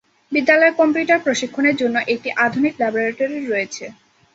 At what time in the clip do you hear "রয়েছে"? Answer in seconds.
3.43-3.85